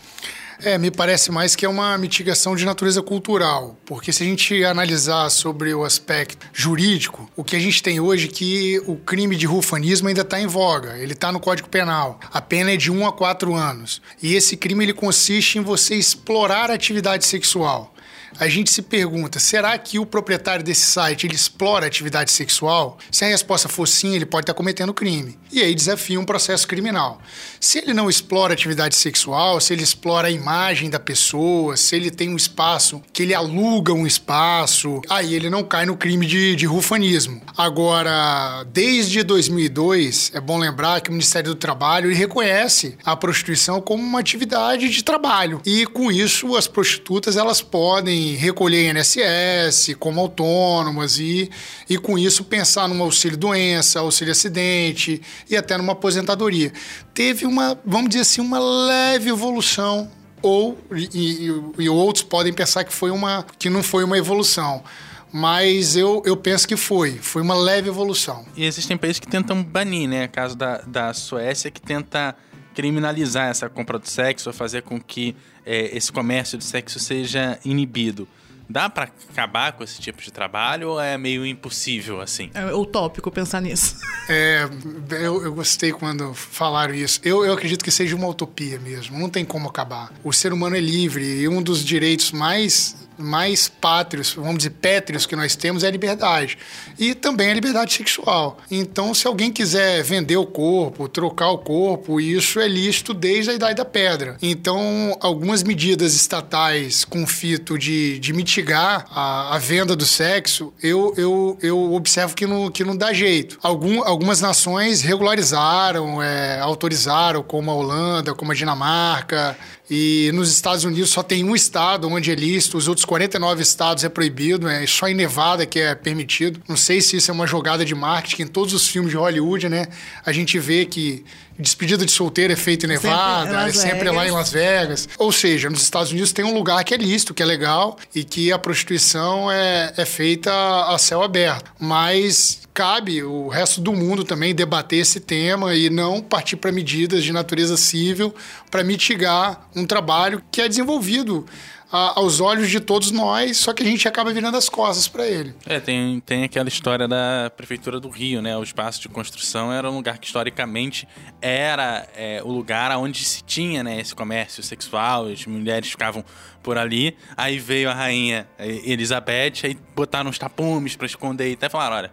É, 0.63 0.77
me 0.77 0.91
parece 0.91 1.31
mais 1.31 1.55
que 1.55 1.65
é 1.65 1.69
uma 1.69 1.97
mitigação 1.97 2.55
de 2.55 2.65
natureza 2.65 3.01
cultural, 3.01 3.75
porque 3.83 4.13
se 4.13 4.21
a 4.21 4.25
gente 4.25 4.63
analisar 4.63 5.29
sobre 5.31 5.73
o 5.73 5.83
aspecto 5.83 6.45
jurídico, 6.53 7.27
o 7.35 7.43
que 7.43 7.55
a 7.55 7.59
gente 7.59 7.81
tem 7.81 7.99
hoje 7.99 8.27
é 8.27 8.31
que 8.31 8.81
o 8.85 8.95
crime 8.95 9.35
de 9.35 9.47
rufanismo 9.47 10.07
ainda 10.07 10.21
está 10.21 10.39
em 10.39 10.45
voga, 10.45 10.97
ele 10.99 11.13
está 11.13 11.31
no 11.31 11.39
Código 11.39 11.67
Penal. 11.67 12.19
A 12.31 12.39
pena 12.39 12.73
é 12.73 12.77
de 12.77 12.91
1 12.91 13.07
a 13.07 13.11
4 13.11 13.55
anos. 13.55 14.01
E 14.21 14.35
esse 14.35 14.55
crime 14.55 14.85
ele 14.85 14.93
consiste 14.93 15.57
em 15.57 15.61
você 15.61 15.95
explorar 15.95 16.69
a 16.69 16.75
atividade 16.75 17.25
sexual 17.25 17.90
a 18.39 18.47
gente 18.47 18.71
se 18.71 18.81
pergunta: 18.81 19.39
será 19.39 19.77
que 19.77 19.99
o 19.99 20.05
proprietário 20.05 20.63
desse 20.63 20.85
site 20.85 21.27
ele 21.27 21.35
explora 21.35 21.85
atividade 21.85 22.31
sexual? 22.31 22.97
Se 23.11 23.25
a 23.25 23.27
resposta 23.27 23.69
for 23.69 23.87
sim, 23.87 24.15
ele 24.15 24.25
pode 24.25 24.43
estar 24.43 24.53
cometendo 24.53 24.93
crime. 24.93 25.37
E 25.51 25.61
aí 25.61 25.75
desafia 25.75 26.19
um 26.19 26.25
processo 26.25 26.67
criminal. 26.67 27.21
Se 27.59 27.79
ele 27.79 27.93
não 27.93 28.09
explora 28.09 28.53
atividade 28.53 28.95
sexual, 28.95 29.59
se 29.59 29.73
ele 29.73 29.83
explora 29.83 30.29
a 30.29 30.31
imagem 30.31 30.89
da 30.89 30.99
pessoa, 30.99 31.75
se 31.75 31.95
ele 31.95 32.09
tem 32.09 32.29
um 32.29 32.37
espaço 32.37 33.01
que 33.11 33.23
ele 33.23 33.33
aluga 33.33 33.93
um 33.93 34.07
espaço, 34.07 35.01
aí 35.09 35.33
ele 35.35 35.49
não 35.49 35.63
cai 35.63 35.85
no 35.85 35.97
crime 35.97 36.25
de, 36.25 36.55
de 36.55 36.65
rufanismo. 36.65 37.41
Agora, 37.57 38.63
desde 38.71 39.23
2002, 39.23 40.31
é 40.33 40.39
bom 40.39 40.57
lembrar 40.57 41.01
que 41.01 41.09
o 41.09 41.13
Ministério 41.13 41.53
do 41.53 41.55
Trabalho 41.55 42.09
ele 42.09 42.15
reconhece 42.15 42.97
a 43.03 43.15
prostituição 43.15 43.81
como 43.81 44.01
uma 44.01 44.19
atividade 44.19 44.89
de 44.89 45.03
trabalho. 45.03 45.61
E 45.65 45.85
com 45.85 46.11
isso, 46.11 46.55
as 46.55 46.67
prostitutas 46.67 47.35
elas 47.35 47.61
podem 47.61 48.20
recolher 48.35 48.95
INSS 48.95 49.95
como 49.99 50.19
autônomas 50.19 51.19
e, 51.19 51.49
e 51.89 51.97
com 51.97 52.17
isso 52.17 52.43
pensar 52.43 52.87
num 52.87 53.01
auxílio 53.01 53.37
doença, 53.37 53.99
auxílio 53.99 54.31
acidente 54.31 55.21
e 55.49 55.55
até 55.55 55.77
numa 55.77 55.93
aposentadoria. 55.93 56.71
Teve 57.13 57.45
uma, 57.45 57.77
vamos 57.85 58.09
dizer 58.09 58.21
assim, 58.21 58.41
uma 58.41 58.59
leve 58.59 59.29
evolução 59.29 60.09
ou 60.41 60.77
e, 60.91 61.47
e, 61.77 61.83
e 61.83 61.89
outros 61.89 62.23
podem 62.23 62.51
pensar 62.51 62.83
que 62.83 62.93
foi 62.93 63.11
uma 63.11 63.45
que 63.59 63.69
não 63.69 63.83
foi 63.83 64.03
uma 64.03 64.17
evolução 64.17 64.83
mas 65.31 65.95
eu, 65.95 66.21
eu 66.25 66.35
penso 66.35 66.67
que 66.67 66.75
foi. 66.75 67.13
Foi 67.13 67.41
uma 67.41 67.55
leve 67.55 67.87
evolução. 67.87 68.45
E 68.55 68.65
existem 68.65 68.97
países 68.97 69.17
que 69.19 69.27
tentam 69.27 69.63
banir, 69.63 70.07
né? 70.07 70.27
Caso 70.27 70.57
da, 70.57 70.79
da 70.79 71.13
Suécia, 71.13 71.71
que 71.71 71.79
tenta 71.79 72.35
criminalizar 72.73 73.49
essa 73.49 73.69
compra 73.69 73.99
do 73.99 74.07
sexo, 74.07 74.51
fazer 74.53 74.81
com 74.83 74.99
que 74.99 75.35
é, 75.65 75.95
esse 75.95 76.11
comércio 76.11 76.57
de 76.57 76.63
sexo 76.63 76.99
seja 76.99 77.59
inibido. 77.63 78.27
Dá 78.71 78.89
para 78.89 79.09
acabar 79.29 79.73
com 79.73 79.83
esse 79.83 79.99
tipo 79.99 80.21
de 80.21 80.31
trabalho 80.31 80.91
ou 80.91 81.01
é 81.01 81.17
meio 81.17 81.45
impossível 81.45 82.21
assim? 82.21 82.49
É 82.53 82.73
utópico 82.73 83.29
pensar 83.29 83.61
nisso. 83.61 83.97
É, 84.29 84.69
eu, 85.09 85.43
eu 85.43 85.53
gostei 85.53 85.91
quando 85.91 86.33
falaram 86.33 86.93
isso. 86.93 87.19
Eu, 87.21 87.43
eu 87.43 87.51
acredito 87.51 87.83
que 87.83 87.91
seja 87.91 88.15
uma 88.15 88.27
utopia 88.27 88.79
mesmo. 88.79 89.19
Não 89.19 89.29
tem 89.29 89.43
como 89.43 89.67
acabar. 89.67 90.13
O 90.23 90.31
ser 90.31 90.53
humano 90.53 90.77
é 90.77 90.79
livre 90.79 91.41
e 91.41 91.49
um 91.49 91.61
dos 91.61 91.83
direitos 91.83 92.31
mais 92.31 92.95
mais 93.21 93.67
pátrios, 93.69 94.33
vamos 94.33 94.57
dizer, 94.57 94.71
pétreos 94.71 95.25
que 95.25 95.35
nós 95.35 95.55
temos 95.55 95.83
é 95.83 95.87
a 95.87 95.91
liberdade. 95.91 96.57
E 96.97 97.13
também 97.13 97.51
a 97.51 97.53
liberdade 97.53 97.93
sexual. 97.93 98.57
Então, 98.69 99.13
se 99.13 99.27
alguém 99.27 99.51
quiser 99.51 100.03
vender 100.03 100.37
o 100.37 100.45
corpo, 100.45 101.07
trocar 101.07 101.49
o 101.49 101.57
corpo, 101.57 102.19
isso 102.19 102.59
é 102.59 102.67
lícito 102.67 103.13
desde 103.13 103.51
a 103.51 103.53
Idade 103.53 103.75
da 103.75 103.85
Pedra. 103.85 104.37
Então, 104.41 105.17
algumas 105.21 105.63
medidas 105.63 106.13
estatais 106.13 107.05
com 107.05 107.25
fito 107.25 107.77
de, 107.77 108.19
de 108.19 108.33
mitigar 108.33 109.05
a, 109.09 109.55
a 109.55 109.57
venda 109.57 109.95
do 109.95 110.05
sexo, 110.05 110.73
eu, 110.81 111.13
eu, 111.17 111.57
eu 111.61 111.93
observo 111.93 112.35
que 112.35 112.45
não, 112.45 112.69
que 112.69 112.83
não 112.83 112.95
dá 112.95 113.13
jeito. 113.13 113.57
Algum, 113.61 114.03
algumas 114.03 114.41
nações 114.41 115.01
regularizaram, 115.01 116.21
é, 116.21 116.59
autorizaram, 116.59 117.43
como 117.43 117.71
a 117.71 117.73
Holanda, 117.73 118.33
como 118.33 118.51
a 118.51 118.55
Dinamarca, 118.55 119.57
e 119.93 120.31
nos 120.33 120.49
Estados 120.49 120.85
Unidos 120.85 121.09
só 121.09 121.21
tem 121.21 121.43
um 121.43 121.53
estado 121.53 122.07
onde 122.07 122.31
é 122.31 122.35
lícito, 122.35 122.77
os 122.77 122.87
outros 122.87 123.03
49 123.03 123.61
estados 123.61 124.05
é 124.05 124.09
proibido, 124.09 124.69
é 124.69 124.87
só 124.87 125.09
em 125.09 125.13
Nevada 125.13 125.65
que 125.65 125.81
é 125.81 125.93
permitido. 125.93 126.61
Não 126.65 126.77
sei 126.77 127.01
se 127.01 127.17
isso 127.17 127.29
é 127.29 127.33
uma 127.33 127.45
jogada 127.45 127.83
de 127.83 127.93
marketing. 127.93 128.43
Em 128.43 128.47
todos 128.47 128.73
os 128.73 128.87
filmes 128.87 129.11
de 129.11 129.17
Hollywood, 129.17 129.67
né, 129.67 129.87
a 130.25 130.31
gente 130.31 130.57
vê 130.57 130.85
que 130.85 131.25
despedida 131.59 132.05
de 132.05 132.11
solteiro 132.11 132.53
é 132.53 132.55
feita 132.55 132.85
em 132.85 132.89
Nevada, 132.89 133.69
sempre 133.69 133.69
é 133.69 133.73
sempre 133.73 134.11
lá 134.11 134.25
em 134.25 134.31
Las 134.31 134.49
Vegas. 134.49 135.09
Ou 135.17 135.29
seja, 135.29 135.69
nos 135.69 135.81
Estados 135.81 136.09
Unidos 136.11 136.31
tem 136.31 136.45
um 136.45 136.53
lugar 136.53 136.81
que 136.85 136.93
é 136.93 136.97
lícito, 136.97 137.33
que 137.33 137.43
é 137.43 137.45
legal 137.45 137.97
e 138.15 138.23
que 138.23 138.49
a 138.49 138.57
prostituição 138.57 139.51
é, 139.51 139.93
é 139.97 140.05
feita 140.05 140.51
a 140.85 140.97
céu 140.97 141.21
aberto. 141.21 141.69
Mas 141.77 142.61
cabe 142.73 143.21
o 143.21 143.47
resto 143.47 143.81
do 143.81 143.91
mundo 143.91 144.23
também 144.23 144.55
debater 144.55 144.99
esse 144.99 145.19
tema 145.19 145.75
e 145.75 145.89
não 145.89 146.21
partir 146.21 146.55
para 146.55 146.71
medidas 146.71 147.23
de 147.23 147.31
natureza 147.31 147.75
civil 147.75 148.33
para 148.69 148.83
mitigar 148.83 149.69
um 149.75 149.80
trabalho 149.85 150.41
que 150.51 150.61
é 150.61 150.67
desenvolvido 150.67 151.45
a, 151.91 152.19
aos 152.19 152.39
olhos 152.39 152.69
de 152.69 152.79
todos 152.79 153.11
nós, 153.11 153.57
só 153.57 153.73
que 153.73 153.83
a 153.83 153.85
gente 153.85 154.07
acaba 154.07 154.31
virando 154.31 154.57
as 154.57 154.69
costas 154.69 155.07
para 155.07 155.27
ele. 155.27 155.53
É, 155.65 155.79
tem, 155.79 156.19
tem 156.21 156.43
aquela 156.43 156.69
história 156.69 157.07
da 157.07 157.51
Prefeitura 157.55 157.99
do 157.99 158.09
Rio, 158.09 158.41
né? 158.41 158.55
O 158.57 158.63
espaço 158.63 159.01
de 159.01 159.09
construção 159.09 159.71
era 159.71 159.89
um 159.89 159.95
lugar 159.95 160.17
que 160.17 160.27
historicamente 160.27 161.07
era 161.41 162.07
é, 162.15 162.41
o 162.43 162.51
lugar 162.51 162.95
onde 162.97 163.23
se 163.23 163.43
tinha 163.43 163.83
né, 163.83 163.99
esse 163.99 164.15
comércio 164.15 164.63
sexual, 164.63 165.27
as 165.27 165.45
mulheres 165.45 165.89
ficavam 165.89 166.23
por 166.61 166.77
ali. 166.77 167.15
Aí 167.35 167.59
veio 167.59 167.89
a 167.89 167.93
rainha 167.93 168.47
Elizabeth, 168.59 169.63
aí 169.63 169.77
botaram 169.95 170.29
uns 170.29 170.37
tapumes 170.37 170.95
para 170.95 171.05
esconder 171.05 171.49
e 171.49 171.53
até 171.53 171.69
falaram: 171.69 171.97
olha, 171.97 172.11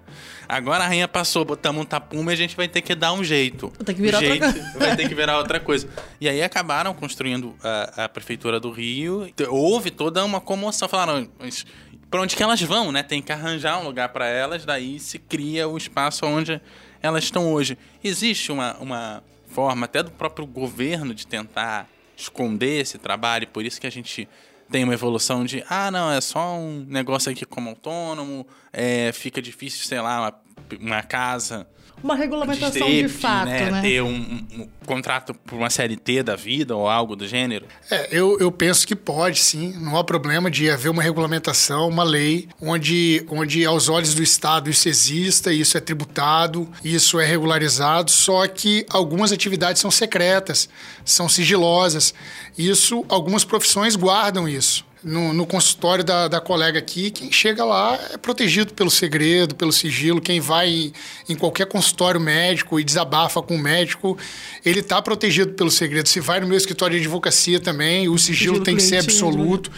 agora 0.48 0.84
a 0.84 0.86
rainha 0.86 1.06
passou, 1.06 1.44
botamos 1.44 1.82
um 1.82 1.84
tapume, 1.84 2.32
a 2.32 2.36
gente 2.36 2.56
vai 2.56 2.68
ter 2.68 2.80
que 2.80 2.94
dar 2.94 3.12
um 3.12 3.22
jeito. 3.22 3.72
Tem 3.84 3.94
que 3.94 4.02
virar 4.02 4.20
jeito, 4.20 4.44
outra 4.44 4.52
coisa. 4.52 4.78
Vai 4.78 4.96
ter 4.96 5.08
que 5.08 5.14
virar 5.14 5.38
outra 5.38 5.60
coisa. 5.60 5.88
E 6.20 6.28
aí 6.28 6.42
acabaram 6.42 6.94
construindo 6.94 7.54
a, 7.62 8.04
a 8.04 8.08
Prefeitura 8.08 8.58
do 8.58 8.70
Rio. 8.70 9.30
Houve 9.68 9.90
toda 9.90 10.24
uma 10.24 10.40
comoção. 10.40 10.88
Falaram, 10.88 11.28
mas 11.38 11.66
pra 12.10 12.22
onde 12.22 12.34
que 12.34 12.42
elas 12.42 12.62
vão, 12.62 12.90
né? 12.90 13.02
Tem 13.02 13.20
que 13.20 13.30
arranjar 13.30 13.78
um 13.78 13.84
lugar 13.84 14.08
para 14.08 14.26
elas, 14.26 14.64
daí 14.64 14.98
se 14.98 15.18
cria 15.18 15.68
o 15.68 15.76
espaço 15.76 16.24
onde 16.24 16.58
elas 17.02 17.24
estão 17.24 17.52
hoje. 17.52 17.76
Existe 18.02 18.50
uma, 18.50 18.76
uma 18.78 19.22
forma 19.46 19.84
até 19.84 20.02
do 20.02 20.10
próprio 20.10 20.46
governo 20.46 21.12
de 21.12 21.26
tentar 21.26 21.86
esconder 22.16 22.80
esse 22.80 22.96
trabalho, 22.96 23.46
por 23.48 23.64
isso 23.64 23.78
que 23.78 23.86
a 23.86 23.90
gente 23.90 24.26
tem 24.70 24.84
uma 24.84 24.94
evolução 24.94 25.44
de, 25.44 25.62
ah, 25.68 25.90
não, 25.90 26.10
é 26.10 26.20
só 26.20 26.56
um 26.56 26.84
negócio 26.88 27.30
aqui 27.30 27.44
como 27.44 27.70
autônomo, 27.70 28.46
é, 28.72 29.12
fica 29.12 29.40
difícil, 29.40 29.86
sei 29.86 30.00
lá, 30.00 30.20
uma, 30.20 30.34
uma 30.80 31.02
casa 31.02 31.66
Uma 32.02 32.14
regulamentação 32.14 32.86
de 32.86 33.02
distrito, 33.02 33.20
fato, 33.20 33.46
né? 33.48 33.80
Ter 33.82 34.02
um, 34.02 34.08
um- 34.08 34.46
um 34.62 34.68
contrato 34.86 35.34
por 35.34 35.56
uma 35.56 35.68
CLT 35.68 36.22
da 36.22 36.36
vida 36.36 36.74
ou 36.76 36.88
algo 36.88 37.14
do 37.16 37.26
gênero. 37.26 37.66
É, 37.90 38.08
eu, 38.10 38.38
eu 38.38 38.50
penso 38.50 38.86
que 38.86 38.96
pode, 38.96 39.38
sim. 39.40 39.74
Não 39.78 39.96
há 39.96 40.04
problema 40.04 40.50
de 40.50 40.70
haver 40.70 40.88
uma 40.88 41.02
regulamentação, 41.02 41.88
uma 41.88 42.04
lei, 42.04 42.48
onde, 42.60 43.24
onde 43.28 43.64
aos 43.66 43.88
olhos 43.88 44.14
do 44.14 44.22
Estado 44.22 44.70
isso 44.70 44.88
exista, 44.88 45.52
isso 45.52 45.76
é 45.76 45.80
tributado, 45.80 46.68
isso 46.84 47.18
é 47.20 47.26
regularizado, 47.26 48.10
só 48.10 48.46
que 48.46 48.86
algumas 48.88 49.32
atividades 49.32 49.80
são 49.82 49.90
secretas, 49.90 50.68
são 51.04 51.28
sigilosas. 51.28 52.14
Isso, 52.56 53.04
algumas 53.08 53.44
profissões 53.44 53.94
guardam 53.96 54.48
isso. 54.48 54.86
No, 55.02 55.32
no 55.32 55.46
consultório 55.46 56.02
da, 56.02 56.26
da 56.26 56.40
colega 56.40 56.78
aqui, 56.78 57.10
quem 57.10 57.30
chega 57.30 57.64
lá 57.64 57.96
é 58.12 58.16
protegido 58.16 58.74
pelo 58.74 58.90
segredo, 58.90 59.54
pelo 59.54 59.72
sigilo. 59.72 60.20
Quem 60.20 60.40
vai 60.40 60.92
em, 61.28 61.36
qualquer 61.36 61.66
consultório 61.66 62.20
médico 62.20 62.80
e 62.80 62.84
desabafa 62.84 63.40
com 63.40 63.54
o 63.54 63.58
médico, 63.58 64.18
ele 64.64 64.80
está 64.80 65.00
protegido 65.00 65.52
pelo 65.52 65.70
segredo. 65.70 66.08
Se 66.08 66.18
vai 66.18 66.40
no 66.40 66.48
meu 66.48 66.56
escritório 66.56 66.98
de 66.98 67.04
advocacia 67.04 67.60
também, 67.60 68.08
o 68.08 68.18
sigilo, 68.18 68.56
sigilo 68.56 68.64
tem 68.64 68.74
que 68.74 68.82
ser 68.82 68.98
absoluto. 68.98 69.70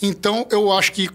Então, 0.00 0.46
eu 0.50 0.72
acho 0.72 0.92
que 0.92 1.10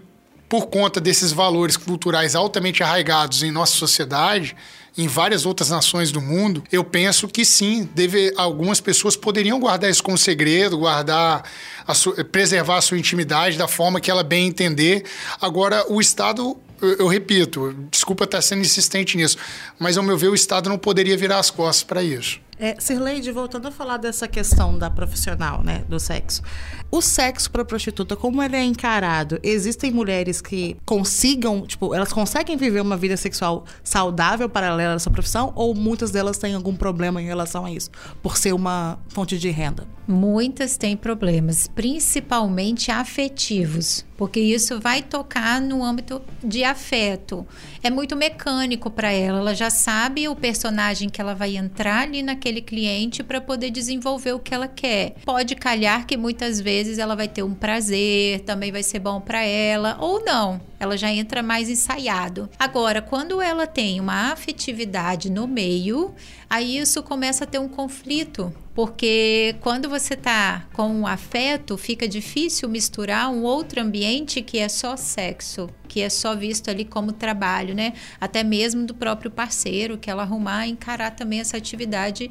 por 0.48 0.66
conta 0.68 1.00
desses 1.00 1.30
valores 1.30 1.76
culturais 1.76 2.34
altamente 2.34 2.82
arraigados 2.82 3.42
em 3.42 3.50
nossa 3.50 3.74
sociedade, 3.74 4.56
em 4.98 5.06
várias 5.06 5.46
outras 5.46 5.70
nações 5.70 6.10
do 6.10 6.20
mundo, 6.20 6.62
eu 6.72 6.82
penso 6.82 7.28
que 7.28 7.44
sim, 7.44 7.88
deve, 7.94 8.34
algumas 8.36 8.80
pessoas 8.80 9.14
poderiam 9.14 9.60
guardar 9.60 9.88
isso 9.88 10.02
como 10.02 10.18
segredo, 10.18 10.76
guardar, 10.76 11.44
a 11.86 12.24
preservar 12.24 12.78
a 12.78 12.80
sua 12.80 12.98
intimidade 12.98 13.56
da 13.56 13.68
forma 13.68 14.00
que 14.00 14.10
ela 14.10 14.24
bem 14.24 14.48
entender. 14.48 15.04
Agora, 15.40 15.84
o 15.88 16.00
Estado, 16.00 16.56
eu 16.80 17.06
repito, 17.06 17.72
desculpa 17.92 18.24
estar 18.24 18.42
sendo 18.42 18.62
insistente 18.62 19.16
nisso, 19.16 19.38
mas 19.78 19.96
ao 19.96 20.02
meu 20.02 20.18
ver, 20.18 20.28
o 20.28 20.34
Estado 20.34 20.68
não 20.68 20.76
poderia 20.76 21.16
virar 21.16 21.38
as 21.38 21.48
costas 21.48 21.84
para 21.84 22.02
isso. 22.02 22.40
É, 22.60 22.74
Sirleide, 22.80 23.30
voltando 23.30 23.68
a 23.68 23.70
falar 23.70 23.98
dessa 23.98 24.26
questão 24.26 24.76
da 24.76 24.90
profissional, 24.90 25.62
né, 25.62 25.84
do 25.88 26.00
sexo. 26.00 26.42
O 26.90 27.00
sexo 27.00 27.50
para 27.50 27.64
prostituta, 27.64 28.16
como 28.16 28.42
ele 28.42 28.56
é 28.56 28.64
encarado? 28.64 29.38
Existem 29.42 29.92
mulheres 29.92 30.40
que 30.40 30.76
consigam, 30.84 31.64
tipo, 31.66 31.94
elas 31.94 32.12
conseguem 32.12 32.56
viver 32.56 32.80
uma 32.80 32.96
vida 32.96 33.16
sexual 33.16 33.64
saudável 33.84 34.48
paralela 34.48 34.94
a 34.94 34.96
essa 34.96 35.10
profissão 35.10 35.52
ou 35.54 35.74
muitas 35.74 36.10
delas 36.10 36.38
têm 36.38 36.54
algum 36.54 36.74
problema 36.74 37.22
em 37.22 37.26
relação 37.26 37.64
a 37.64 37.70
isso, 37.70 37.90
por 38.22 38.36
ser 38.36 38.52
uma 38.52 38.98
fonte 39.08 39.38
de 39.38 39.50
renda? 39.50 39.97
Muitas 40.10 40.78
têm 40.78 40.96
problemas, 40.96 41.68
principalmente 41.68 42.90
afetivos, 42.90 44.06
porque 44.16 44.40
isso 44.40 44.80
vai 44.80 45.02
tocar 45.02 45.60
no 45.60 45.84
âmbito 45.84 46.22
de 46.42 46.64
afeto. 46.64 47.46
É 47.82 47.90
muito 47.90 48.16
mecânico 48.16 48.90
para 48.90 49.12
ela, 49.12 49.40
ela 49.40 49.54
já 49.54 49.68
sabe 49.68 50.26
o 50.26 50.34
personagem 50.34 51.10
que 51.10 51.20
ela 51.20 51.34
vai 51.34 51.58
entrar 51.58 52.04
ali 52.04 52.22
naquele 52.22 52.62
cliente 52.62 53.22
para 53.22 53.38
poder 53.38 53.68
desenvolver 53.68 54.32
o 54.32 54.38
que 54.38 54.54
ela 54.54 54.66
quer. 54.66 55.16
Pode 55.26 55.54
calhar 55.54 56.06
que 56.06 56.16
muitas 56.16 56.58
vezes 56.58 56.98
ela 56.98 57.14
vai 57.14 57.28
ter 57.28 57.42
um 57.42 57.52
prazer, 57.52 58.40
também 58.40 58.72
vai 58.72 58.82
ser 58.82 59.00
bom 59.00 59.20
para 59.20 59.42
ela, 59.44 59.98
ou 60.00 60.24
não. 60.24 60.58
Ela 60.80 60.96
já 60.96 61.10
entra 61.10 61.42
mais 61.42 61.68
ensaiado. 61.68 62.48
Agora, 62.58 63.02
quando 63.02 63.42
ela 63.42 63.66
tem 63.66 64.00
uma 64.00 64.32
afetividade 64.32 65.30
no 65.30 65.46
meio, 65.48 66.14
aí 66.48 66.78
isso 66.78 67.02
começa 67.02 67.44
a 67.44 67.46
ter 67.46 67.58
um 67.58 67.68
conflito, 67.68 68.52
porque 68.74 69.56
quando 69.60 69.88
você 69.88 70.14
tá 70.14 70.66
com 70.72 70.88
um 70.88 71.06
afeto, 71.06 71.76
fica 71.76 72.06
difícil 72.06 72.68
misturar 72.68 73.30
um 73.30 73.42
outro 73.42 73.80
ambiente 73.80 74.40
que 74.40 74.58
é 74.58 74.68
só 74.68 74.96
sexo, 74.96 75.68
que 75.88 76.00
é 76.00 76.08
só 76.08 76.36
visto 76.36 76.70
ali 76.70 76.84
como 76.84 77.12
trabalho, 77.12 77.74
né? 77.74 77.94
Até 78.20 78.44
mesmo 78.44 78.86
do 78.86 78.94
próprio 78.94 79.30
parceiro, 79.30 79.98
que 79.98 80.10
ela 80.10 80.22
arrumar, 80.22 80.68
encarar 80.68 81.10
também 81.10 81.40
essa 81.40 81.56
atividade 81.56 82.30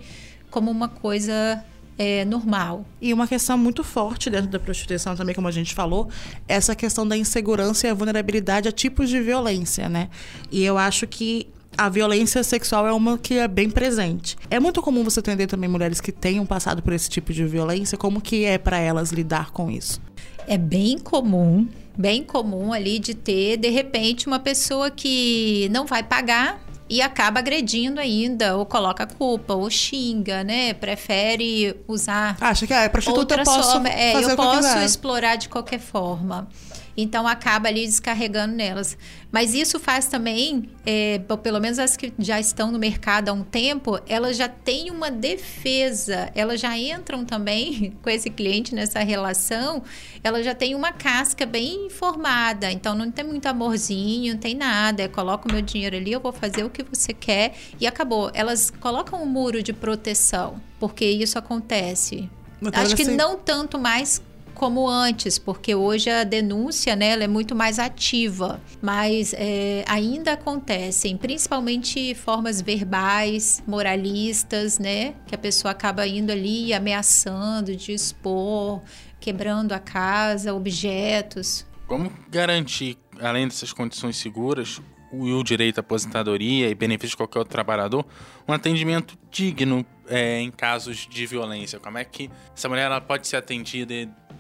como 0.50 0.72
uma 0.72 0.88
coisa 0.88 1.64
é, 1.98 2.24
normal. 2.26 2.86
E 3.02 3.14
uma 3.14 3.28
questão 3.28 3.58
muito 3.58 3.84
forte 3.84 4.30
dentro 4.30 4.50
da 4.50 4.60
prostituição 4.60 5.16
também, 5.16 5.34
como 5.34 5.48
a 5.48 5.52
gente 5.52 5.74
falou, 5.74 6.10
é 6.48 6.56
essa 6.56 6.76
questão 6.76 7.08
da 7.08 7.18
insegurança 7.18 7.88
e 7.88 7.90
a 7.90 7.94
vulnerabilidade 7.94 8.68
a 8.68 8.72
tipos 8.72 9.10
de 9.10 9.20
violência, 9.20 9.90
né? 9.90 10.10
E 10.52 10.64
eu 10.64 10.78
acho 10.78 11.08
que 11.08 11.48
a 11.78 11.90
violência 11.90 12.44
sexual 12.44 12.88
é 12.88 12.92
uma 12.92 13.18
que 13.18 13.36
é 13.36 13.48
bem 13.48 13.70
presente. 13.70 14.36
É 14.50 14.60
muito 14.60 14.82
comum 14.82 15.04
você 15.04 15.20
atender 15.20 15.48
também 15.48 15.70
mulheres 15.70 16.02
que 16.02 16.12
tenham 16.12 16.46
passado 16.46 16.82
por 16.82 16.92
esse 16.94 17.10
tipo 17.10 17.32
de 17.32 17.46
violência, 17.46 17.98
como 17.98 18.20
que 18.20 18.46
é 18.46 18.58
para 18.58 18.80
elas 18.80 19.12
lidar 19.12 19.52
com 19.52 19.70
isso? 19.70 20.02
É 20.48 20.58
bem 20.58 20.98
comum, 20.98 21.68
bem 21.96 22.24
comum 22.24 22.74
ali 22.74 22.98
de 23.00 23.14
ter, 23.14 23.58
de 23.58 23.70
repente, 23.70 24.28
uma 24.28 24.40
pessoa 24.40 24.90
que 24.90 25.68
não 25.72 25.86
vai 25.86 26.02
pagar 26.02 26.60
e 26.90 27.02
acaba 27.02 27.40
agredindo 27.40 28.00
ainda, 28.00 28.58
ou 28.58 28.66
coloca 28.66 29.04
a 29.04 29.08
culpa, 29.08 29.54
ou 29.54 29.70
xinga, 29.70 30.44
né? 30.44 30.74
Prefere 30.74 31.76
usar 31.88 32.38
Acha 32.40 32.66
que 32.66 32.74
ah, 32.74 32.84
é 32.84 32.90
prostituta, 32.90 33.36
eu 33.36 33.40
outra 33.40 33.44
posso 33.44 33.72
forma. 33.72 33.90
É, 33.90 34.16
eu 34.16 34.30
eu 34.30 34.36
posso 34.36 34.78
explorar 34.80 35.36
de 35.36 35.50
qualquer 35.50 35.80
forma. 35.80 36.48
Então 37.00 37.28
acaba 37.28 37.68
ali 37.68 37.86
descarregando 37.86 38.56
nelas. 38.56 38.98
Mas 39.32 39.54
isso 39.54 39.80
faz 39.80 40.08
também, 40.08 40.68
é, 40.84 41.20
pelo 41.44 41.60
menos 41.60 41.78
as 41.78 41.96
que 41.96 42.12
já 42.18 42.40
estão 42.40 42.72
no 42.72 42.80
mercado 42.80 43.30
há 43.30 43.34
um 43.34 43.44
tempo, 43.44 44.00
elas 44.08 44.36
já 44.36 44.50
têm 44.50 44.90
uma 44.90 45.12
defesa, 45.12 46.32
elas 46.34 46.60
já 46.60 46.76
entram 46.78 47.24
também 47.24 47.94
com 48.02 48.10
esse 48.10 48.30
cliente 48.30 48.74
nessa 48.74 49.00
relação, 49.00 49.84
elas 50.24 50.44
já 50.44 50.56
têm 50.56 50.74
uma 50.74 50.92
casca 50.92 51.46
bem 51.46 51.90
formada. 51.90 52.72
Então 52.72 52.96
não 52.96 53.12
tem 53.12 53.24
muito 53.26 53.46
amorzinho, 53.46 54.34
não 54.34 54.40
tem 54.40 54.56
nada. 54.56 55.04
É 55.04 55.08
coloca 55.08 55.48
o 55.48 55.52
meu 55.52 55.62
dinheiro 55.62 55.96
ali, 55.96 56.12
eu 56.12 56.20
vou 56.20 56.34
fazer 56.34 56.64
o 56.64 56.70
que 56.70 56.84
você 56.84 57.14
quer 57.14 57.54
e 57.80 57.86
acabou. 57.86 58.32
Elas 58.34 58.72
colocam 58.72 59.22
um 59.22 59.26
muro 59.26 59.62
de 59.62 59.72
proteção, 59.74 60.60
porque 60.80 61.06
isso 61.06 61.38
acontece. 61.38 62.30
Acho 62.74 62.96
que 62.96 63.04
assim- 63.04 63.16
não 63.16 63.38
tanto 63.38 63.78
mais 63.78 64.20
como 64.58 64.90
antes, 64.90 65.38
porque 65.38 65.76
hoje 65.76 66.10
a 66.10 66.24
denúncia 66.24 66.96
né, 66.96 67.12
é 67.12 67.28
muito 67.28 67.56
mais 67.56 67.78
ativa, 67.78 68.60
mas 68.82 69.32
é, 69.38 69.86
ainda 69.88 70.34
acontecem, 70.34 71.16
principalmente 71.16 72.16
formas 72.16 72.60
verbais, 72.60 73.62
moralistas, 73.68 74.80
né, 74.80 75.14
que 75.28 75.36
a 75.36 75.38
pessoa 75.38 75.72
acaba 75.72 76.08
indo 76.08 76.32
ali 76.32 76.74
ameaçando 76.74 77.76
de 77.76 77.92
expor, 77.94 78.82
quebrando 79.20 79.74
a 79.74 79.80
casa, 79.80 80.56
objetos. 80.56 81.64
Como 81.86 82.12
garantir, 82.28 82.98
além 83.22 83.48
dessas 83.48 83.72
condições 83.72 84.18
seguras, 84.18 84.82
o 85.12 85.44
direito 85.44 85.78
à 85.78 85.82
aposentadoria 85.82 86.68
e 86.68 86.74
benefício 86.74 87.12
de 87.12 87.18
qualquer 87.18 87.40
outro 87.40 87.52
trabalhador, 87.52 88.04
um 88.48 88.54
atendimento 88.54 89.18
digno 89.30 89.86
é, 90.10 90.40
em 90.42 90.50
casos 90.50 91.08
de 91.08 91.26
violência? 91.28 91.80
Como 91.80 91.98
é 92.00 92.04
que 92.04 92.30
essa 92.56 92.68
mulher 92.68 92.86
ela 92.86 93.00
pode 93.00 93.28
ser 93.28 93.38
atendida 93.38 93.94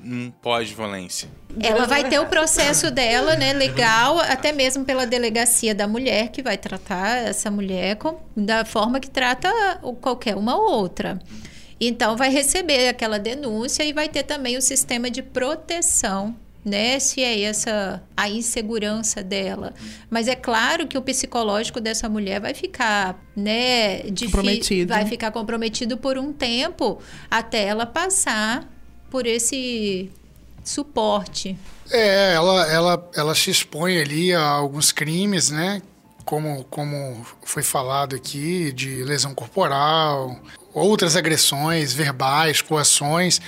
num 0.08 0.32
pós-violência? 0.32 1.30
Ela 1.62 1.86
vai 1.86 2.08
ter 2.08 2.20
o 2.20 2.26
processo 2.28 2.90
dela, 2.92 3.36
né, 3.36 3.54
legal, 3.54 4.20
até 4.20 4.52
mesmo 4.52 4.86
pela 4.86 5.06
delegacia 5.06 5.74
da 5.76 5.88
mulher, 5.88 6.30
que 6.30 6.42
vai 6.42 6.58
tratar 6.58 7.18
essa 7.28 7.50
mulher 7.52 7.96
com- 7.98 8.20
da 8.36 8.64
forma 8.64 9.00
que 9.00 9.10
trata 9.10 9.50
qualquer 10.02 10.36
uma 10.36 10.56
outra. 10.56 11.20
Então, 11.80 12.16
vai 12.16 12.30
receber 12.30 12.88
aquela 12.88 13.20
denúncia 13.20 13.84
e 13.84 13.94
vai 13.94 14.08
ter 14.10 14.24
também 14.24 14.58
o 14.58 14.62
sistema 14.62 15.10
de 15.12 15.22
proteção. 15.22 16.36
Né, 16.66 17.00
se 17.00 17.24
é 17.24 17.44
essa 17.44 18.04
a 18.18 18.30
insegurança 18.30 19.24
dela, 19.24 19.74
mas 20.10 20.28
é 20.28 20.36
claro 20.36 20.86
que 20.86 20.98
o 20.98 21.02
psicológico 21.02 21.80
dessa 21.80 22.10
mulher 22.10 22.42
vai 22.42 22.54
ficar, 22.54 23.18
né, 23.34 24.00
Comprometido. 24.26 24.94
vai 24.94 25.06
ficar 25.06 25.32
comprometido 25.32 25.96
por 25.96 26.18
um 26.18 26.34
tempo 26.34 27.00
até 27.32 27.64
ela 27.64 27.86
passar 27.86 28.68
por 29.10 29.26
esse 29.26 30.12
suporte. 30.64 31.58
É, 31.90 32.34
ela, 32.34 32.68
ela, 32.68 33.12
ela 33.16 33.36
se 33.36 33.50
expõe 33.50 34.00
ali 34.00 34.34
a 34.34 34.44
alguns 34.44 34.92
crimes, 34.92 35.50
né? 35.50 35.82
Como, 36.26 36.66
como 36.66 37.26
foi 37.44 37.64
falado 37.64 38.16
aqui, 38.16 38.74
de 38.74 39.04
lesão 39.04 39.34
corporal, 39.34 40.38
outras 40.80 41.16
agressões 41.16 41.94
verbais, 41.94 42.62
coações. 42.62 43.42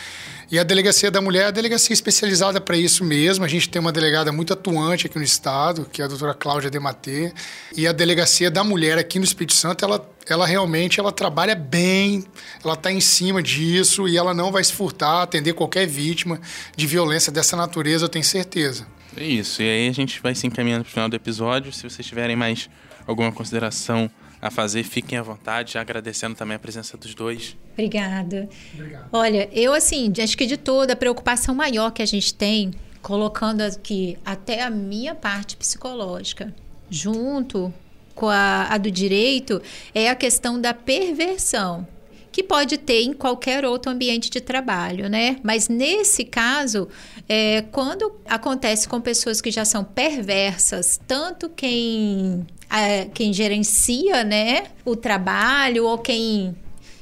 E 0.51 0.57
a 0.57 0.63
Delegacia 0.63 1.11
da 1.11 1.21
Mulher 1.21 1.43
é 1.43 1.45
a 1.45 1.51
delegacia 1.51 1.93
especializada 1.93 2.59
para 2.59 2.75
isso 2.75 3.03
mesmo. 3.03 3.45
A 3.45 3.47
gente 3.47 3.69
tem 3.69 3.79
uma 3.79 3.91
delegada 3.91 4.31
muito 4.31 4.51
atuante 4.51 5.05
aqui 5.05 5.15
no 5.19 5.23
estado, 5.23 5.87
que 5.91 6.01
é 6.01 6.05
a 6.05 6.07
doutora 6.07 6.33
Cláudia 6.33 6.71
Dematê. 6.71 7.31
E 7.77 7.85
a 7.85 7.91
Delegacia 7.91 8.49
da 8.49 8.63
Mulher 8.63 8.97
aqui 8.97 9.19
no 9.19 9.25
Espírito 9.25 9.53
Santo, 9.53 9.85
ela, 9.85 10.09
ela 10.27 10.47
realmente 10.47 10.99
ela 10.99 11.11
trabalha 11.11 11.53
bem, 11.53 12.25
ela 12.63 12.73
está 12.73 12.91
em 12.91 12.99
cima 12.99 13.43
disso 13.43 14.07
e 14.07 14.17
ela 14.17 14.33
não 14.33 14.51
vai 14.51 14.63
se 14.63 14.73
furtar, 14.73 15.21
atender 15.21 15.53
qualquer 15.53 15.85
vítima 15.85 16.41
de 16.75 16.87
violência 16.87 17.31
dessa 17.31 17.55
natureza, 17.55 18.05
eu 18.05 18.09
tenho 18.09 18.25
certeza. 18.25 18.87
É 19.15 19.23
isso. 19.23 19.61
E 19.61 19.69
aí 19.69 19.87
a 19.87 19.93
gente 19.93 20.19
vai 20.19 20.33
se 20.33 20.47
encaminhando 20.47 20.83
para 20.83 20.89
o 20.89 20.93
final 20.93 21.09
do 21.09 21.15
episódio. 21.15 21.71
Se 21.71 21.83
vocês 21.83 22.07
tiverem 22.07 22.35
mais 22.35 22.67
alguma 23.05 23.31
consideração 23.31 24.09
a 24.41 24.49
fazer, 24.49 24.83
fiquem 24.83 25.17
à 25.17 25.21
vontade, 25.21 25.77
agradecendo 25.77 26.35
também 26.35 26.55
a 26.55 26.59
presença 26.59 26.97
dos 26.97 27.13
dois. 27.13 27.57
Obrigada. 27.73 28.49
Obrigado. 28.73 29.09
Olha, 29.11 29.49
eu 29.51 29.73
assim, 29.73 30.11
acho 30.21 30.37
que 30.37 30.45
de 30.45 30.57
toda 30.57 30.93
a 30.93 30.95
preocupação 30.95 31.53
maior 31.53 31.91
que 31.91 32.01
a 32.01 32.05
gente 32.05 32.33
tem, 32.33 32.71
colocando 33.01 33.61
aqui 33.61 34.17
até 34.25 34.63
a 34.63 34.69
minha 34.69 35.13
parte 35.13 35.57
psicológica, 35.57 36.53
junto 36.89 37.73
com 38.15 38.27
a, 38.27 38.67
a 38.69 38.77
do 38.77 38.91
direito, 38.91 39.61
é 39.93 40.09
a 40.09 40.15
questão 40.15 40.59
da 40.59 40.73
perversão 40.73 41.87
que 42.31 42.43
pode 42.43 42.77
ter 42.77 43.01
em 43.01 43.13
qualquer 43.13 43.65
outro 43.65 43.91
ambiente 43.91 44.29
de 44.29 44.39
trabalho, 44.39 45.09
né? 45.09 45.37
Mas 45.43 45.67
nesse 45.67 46.23
caso, 46.23 46.87
é, 47.27 47.63
quando 47.71 48.15
acontece 48.25 48.87
com 48.87 49.01
pessoas 49.01 49.41
que 49.41 49.51
já 49.51 49.65
são 49.65 49.83
perversas, 49.83 50.99
tanto 51.07 51.49
quem 51.49 52.45
a, 52.69 53.05
quem 53.13 53.33
gerencia 53.33 54.23
né, 54.23 54.67
o 54.85 54.95
trabalho 54.95 55.85
ou 55.85 55.97
quem 55.97 56.55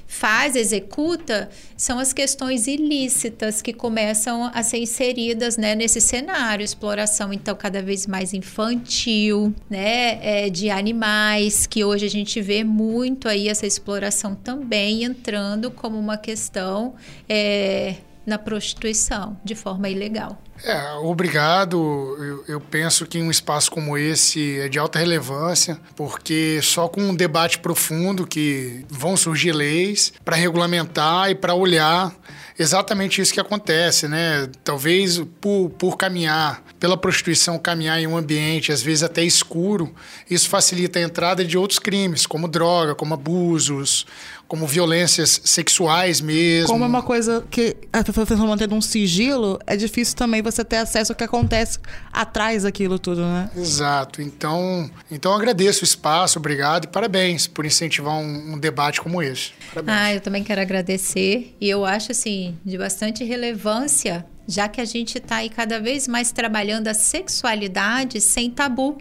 faz, 0.07 0.55
executa, 0.55 1.49
são 1.75 1.99
as 1.99 2.13
questões 2.13 2.65
ilícitas 2.65 3.61
que 3.61 3.73
começam 3.73 4.49
a 4.53 4.63
ser 4.63 4.77
inseridas 4.77 5.57
né, 5.57 5.75
nesse 5.75 5.99
cenário. 5.99 6.63
Exploração, 6.63 7.33
então, 7.33 7.53
cada 7.55 7.81
vez 7.81 8.07
mais 8.07 8.33
infantil, 8.33 9.53
né, 9.69 10.45
é, 10.45 10.49
de 10.49 10.69
animais, 10.69 11.67
que 11.67 11.83
hoje 11.83 12.05
a 12.05 12.09
gente 12.09 12.41
vê 12.41 12.63
muito 12.63 13.27
aí 13.27 13.49
essa 13.49 13.67
exploração 13.67 14.33
também 14.33 15.03
entrando 15.03 15.69
como 15.69 15.99
uma 15.99 16.17
questão 16.17 16.95
é, 17.27 17.95
na 18.25 18.37
prostituição 18.37 19.37
de 19.43 19.55
forma 19.55 19.89
ilegal. 19.89 20.41
É, 20.63 20.93
obrigado. 20.95 21.77
Eu, 22.19 22.43
eu, 22.47 22.61
penso 22.61 23.05
que 23.05 23.21
um 23.21 23.29
espaço 23.29 23.71
como 23.71 23.97
esse 23.97 24.59
é 24.59 24.69
de 24.69 24.79
alta 24.79 24.99
relevância, 24.99 25.79
porque 25.95 26.59
só 26.61 26.87
com 26.87 27.01
um 27.01 27.15
debate 27.15 27.59
profundo 27.59 28.25
que 28.25 28.85
vão 28.89 29.15
surgir 29.15 29.51
leis 29.51 30.13
para 30.25 30.35
regulamentar 30.35 31.29
e 31.29 31.35
para 31.35 31.53
olhar 31.53 32.13
exatamente 32.57 33.21
isso 33.21 33.33
que 33.33 33.39
acontece, 33.39 34.07
né? 34.07 34.47
Talvez 34.63 35.21
por, 35.39 35.69
por 35.71 35.97
caminhar 35.97 36.63
pela 36.79 36.97
prostituição, 36.97 37.57
caminhar 37.57 37.99
em 37.99 38.07
um 38.07 38.15
ambiente 38.15 38.71
às 38.71 38.81
vezes 38.81 39.03
até 39.03 39.23
escuro, 39.23 39.93
isso 40.29 40.47
facilita 40.49 40.99
a 40.99 41.01
entrada 41.01 41.43
de 41.43 41.57
outros 41.57 41.79
crimes, 41.79 42.25
como 42.25 42.47
droga, 42.47 42.93
como 42.93 43.13
abusos, 43.13 44.05
como 44.47 44.65
violências 44.65 45.41
sexuais 45.43 46.21
mesmo. 46.21 46.69
Como 46.69 46.83
é 46.83 46.87
uma 46.87 47.03
coisa 47.03 47.43
que 47.49 47.75
a 47.91 48.03
pessoa 48.03 48.23
está 48.23 48.35
mantendo 48.37 48.75
um 48.75 48.81
sigilo, 48.81 49.59
é 49.67 49.75
difícil 49.75 50.15
também 50.15 50.41
você 50.41 50.63
ter 50.63 50.77
acesso 50.77 51.11
ao 51.11 51.15
que 51.15 51.23
acontece 51.23 51.79
atrás 52.13 52.63
daquilo 52.63 52.97
tudo, 52.97 53.21
né? 53.21 53.49
Exato. 53.55 54.21
Então, 54.21 54.89
então 55.11 55.33
agradeço 55.33 55.81
o 55.81 55.83
espaço, 55.83 56.39
obrigado 56.39 56.85
e 56.85 56.87
parabéns 56.87 57.45
por 57.45 57.65
incentivar 57.65 58.13
um, 58.13 58.53
um 58.53 58.57
debate 58.57 59.01
como 59.01 59.21
esse. 59.21 59.51
Parabéns. 59.73 59.97
Ah, 59.97 60.13
eu 60.13 60.21
também 60.21 60.43
quero 60.43 60.61
agradecer 60.61 61.55
e 61.59 61.69
eu 61.69 61.83
acho 61.83 62.11
assim 62.11 62.46
de 62.63 62.77
bastante 62.77 63.23
relevância, 63.23 64.25
já 64.47 64.67
que 64.67 64.79
a 64.81 64.85
gente 64.85 65.17
está 65.17 65.37
aí 65.37 65.49
cada 65.49 65.79
vez 65.79 66.07
mais 66.07 66.31
trabalhando 66.31 66.87
a 66.87 66.93
sexualidade 66.93 68.21
sem 68.21 68.51
tabu. 68.51 68.97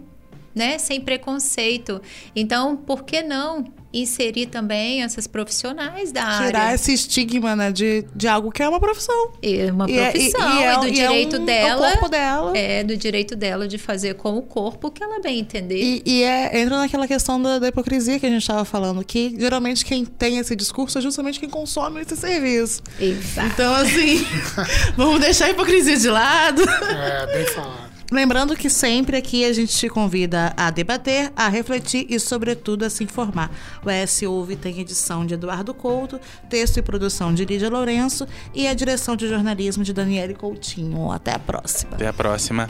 Né? 0.55 0.79
Sem 0.79 0.99
preconceito. 0.99 2.01
Então, 2.35 2.75
por 2.75 3.03
que 3.03 3.21
não 3.21 3.63
inserir 4.01 4.47
também 4.47 5.03
essas 5.03 5.27
profissionais 5.27 6.11
da 6.11 6.21
Tirar 6.21 6.33
área. 6.33 6.47
Tirar 6.47 6.75
esse 6.75 6.93
estigma, 6.93 7.55
né, 7.55 7.71
de, 7.71 8.05
de 8.15 8.27
algo 8.27 8.51
que 8.51 8.61
é 8.61 8.69
uma 8.69 8.79
profissão. 8.79 9.31
É 9.41 9.71
uma 9.71 9.85
profissão, 9.85 10.59
e, 10.59 10.61
é, 10.61 10.61
e, 10.61 10.61
e 10.61 10.63
é, 10.63 10.79
do 10.79 10.91
direito 10.91 11.35
é 11.35 11.39
um, 11.39 11.45
dela. 11.45 11.69
É 11.69 11.89
o 11.89 11.91
corpo 11.91 12.09
dela. 12.09 12.57
É, 12.57 12.83
do 12.83 12.97
direito 12.97 13.35
dela 13.35 13.67
de 13.67 13.77
fazer 13.77 14.15
com 14.15 14.37
o 14.37 14.41
corpo 14.41 14.91
que 14.91 15.03
ela 15.03 15.19
bem 15.19 15.39
entender. 15.39 15.81
E, 15.81 16.03
e 16.05 16.23
é, 16.23 16.59
entra 16.59 16.77
naquela 16.77 17.07
questão 17.07 17.41
da, 17.41 17.59
da 17.59 17.67
hipocrisia 17.67 18.19
que 18.19 18.25
a 18.25 18.29
gente 18.29 18.41
estava 18.41 18.65
falando, 18.65 19.03
que 19.03 19.35
geralmente 19.37 19.85
quem 19.85 20.05
tem 20.05 20.37
esse 20.37 20.55
discurso 20.55 20.97
é 20.97 21.01
justamente 21.01 21.39
quem 21.39 21.49
consome 21.49 22.01
esse 22.01 22.15
serviço. 22.15 22.81
Exato. 22.99 23.47
Então, 23.47 23.73
assim, 23.75 24.25
vamos 24.95 25.19
deixar 25.21 25.45
a 25.45 25.49
hipocrisia 25.51 25.97
de 25.97 26.09
lado. 26.09 26.61
É, 26.61 27.25
bem 27.27 27.45
falado. 27.47 27.86
Lembrando 28.11 28.55
que 28.55 28.69
sempre 28.69 29.17
aqui 29.17 29.43
a 29.43 29.51
gente 29.51 29.75
te 29.75 29.89
convida 29.89 30.53
a 30.55 30.71
debater, 30.71 31.31
a 31.35 31.49
refletir 31.49 32.05
e, 32.09 32.17
sobretudo, 32.19 32.85
a 32.85 32.89
se 32.89 33.03
informar. 33.03 33.51
O 33.85 33.89
ES 33.89 34.21
Ouve 34.21 34.55
tem 34.55 34.79
edição 34.79 35.25
de 35.25 35.33
Eduardo 35.33 35.73
Couto, 35.73 36.19
texto 36.49 36.77
e 36.77 36.81
produção 36.81 37.33
de 37.33 37.43
Lídia 37.43 37.69
Lourenço 37.69 38.25
e 38.53 38.65
a 38.65 38.73
direção 38.73 39.15
de 39.15 39.27
jornalismo 39.27 39.83
de 39.83 39.91
Daniele 39.91 40.33
Coutinho. 40.33 41.11
Até 41.11 41.33
a 41.33 41.39
próxima. 41.39 41.95
Até 41.95 42.07
a 42.07 42.13
próxima. 42.13 42.69